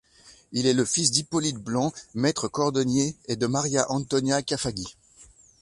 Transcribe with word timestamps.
Il 0.51 0.65
est 0.65 0.73
le 0.73 0.83
fils 0.83 1.11
d'Hyppolite 1.11 1.59
Blanc, 1.59 1.93
maître 2.15 2.47
cordonnier 2.47 3.15
et 3.27 3.35
de 3.35 3.45
Maria-Antonia 3.45 4.41
Caffagi. 4.41 4.97